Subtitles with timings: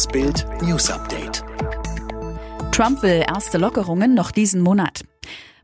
[0.00, 1.44] Das Bild News Update.
[2.72, 5.04] Trump will erste Lockerungen noch diesen Monat.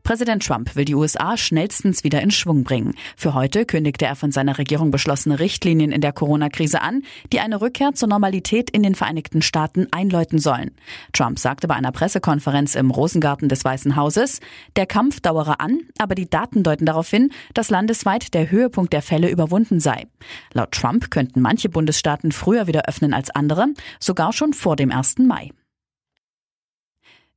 [0.07, 2.95] Präsident Trump will die USA schnellstens wieder in Schwung bringen.
[3.17, 7.01] Für heute kündigte er von seiner Regierung beschlossene Richtlinien in der Corona-Krise an,
[7.33, 10.71] die eine Rückkehr zur Normalität in den Vereinigten Staaten einläuten sollen.
[11.11, 14.39] Trump sagte bei einer Pressekonferenz im Rosengarten des Weißen Hauses,
[14.77, 19.01] der Kampf dauere an, aber die Daten deuten darauf hin, dass landesweit der Höhepunkt der
[19.01, 20.07] Fälle überwunden sei.
[20.53, 23.67] Laut Trump könnten manche Bundesstaaten früher wieder öffnen als andere,
[23.99, 25.17] sogar schon vor dem 1.
[25.17, 25.51] Mai.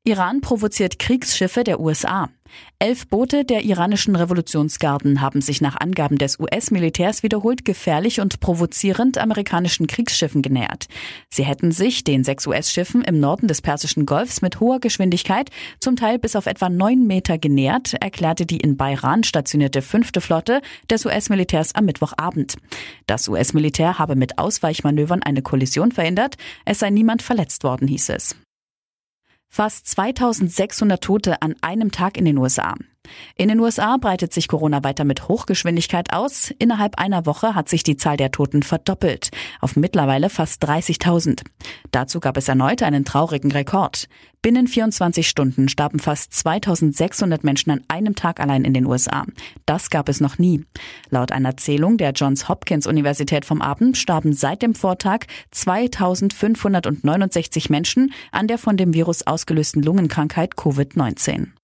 [0.05, 2.31] Iran provoziert Kriegsschiffe der USA.
[2.79, 9.19] Elf Boote der iranischen Revolutionsgarden haben sich nach Angaben des US-Militärs wiederholt gefährlich und provozierend
[9.19, 10.87] amerikanischen Kriegsschiffen genähert.
[11.29, 15.97] Sie hätten sich den sechs US-Schiffen im Norden des Persischen Golfs mit hoher Geschwindigkeit, zum
[15.97, 21.05] Teil bis auf etwa neun Meter genähert, erklärte die in Bayran stationierte fünfte Flotte des
[21.05, 22.57] US-Militärs am Mittwochabend.
[23.07, 28.37] Das US-Militär habe mit Ausweichmanövern eine Kollision verhindert, es sei niemand verletzt worden, hieß es.
[29.53, 32.77] Fast 2600 Tote an einem Tag in den USA.
[33.37, 36.53] In den USA breitet sich Corona weiter mit Hochgeschwindigkeit aus.
[36.59, 39.31] Innerhalb einer Woche hat sich die Zahl der Toten verdoppelt,
[39.61, 41.43] auf mittlerweile fast 30.000.
[41.91, 44.09] Dazu gab es erneut einen traurigen Rekord.
[44.43, 49.27] Binnen 24 Stunden starben fast 2600 Menschen an einem Tag allein in den USA.
[49.67, 50.65] Das gab es noch nie.
[51.11, 58.15] Laut einer Zählung der Johns Hopkins Universität vom Abend starben seit dem Vortag 2569 Menschen
[58.33, 61.60] an der von dem Virus ausgelösten Lungenkrankheit Covid-19.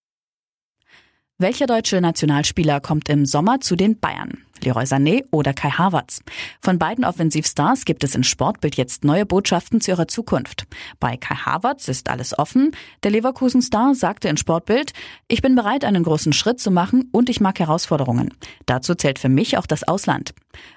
[1.39, 4.39] Welcher deutsche Nationalspieler kommt im Sommer zu den Bayern?
[4.65, 6.21] Leroy Sané oder Kai Havertz.
[6.63, 10.67] Von beiden Offensivstars gibt es in Sportbild jetzt neue Botschaften zu ihrer Zukunft.
[10.99, 12.73] Bei Kai Havertz ist alles offen.
[13.03, 14.95] Der Leverkusen-Star sagte in Sportbild,
[15.29, 18.33] ich bin bereit, einen großen Schritt zu machen und ich mag Herausforderungen.
[18.65, 20.33] Dazu zählt für mich auch das Ausland.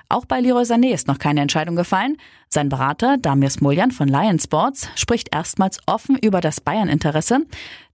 [0.10, 2.18] Auch bei Leroy Sané ist noch keine Entscheidung gefallen.
[2.48, 7.46] Sein Berater Damir Smoljan von Lion Sports spricht erstmals offen über das Bayern-Interesse.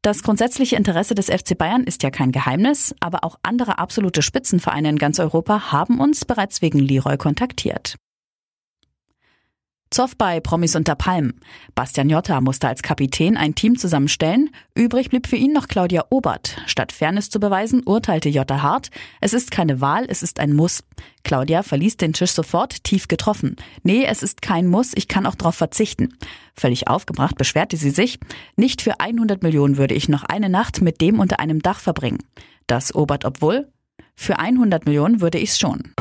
[0.01, 4.89] Das grundsätzliche Interesse des FC Bayern ist ja kein Geheimnis, aber auch andere absolute Spitzenvereine
[4.89, 7.95] in ganz Europa haben uns bereits wegen Leroy kontaktiert.
[9.95, 11.39] Zoff bei Promis unter Palmen.
[11.73, 14.49] Bastian Jotta musste als Kapitän ein Team zusammenstellen.
[14.73, 16.57] Übrig blieb für ihn noch Claudia Obert.
[16.65, 18.89] Statt Fairness zu beweisen, urteilte Jotta hart.
[19.21, 20.83] Es ist keine Wahl, es ist ein Muss.
[21.23, 23.55] Claudia verließ den Tisch sofort, tief getroffen.
[23.83, 26.17] Nee, es ist kein Muss, ich kann auch darauf verzichten.
[26.55, 28.19] Völlig aufgebracht beschwerte sie sich.
[28.57, 32.19] Nicht für 100 Millionen würde ich noch eine Nacht mit dem unter einem Dach verbringen.
[32.67, 33.71] Das Obert obwohl?
[34.13, 35.93] Für 100 Millionen würde ich's schon.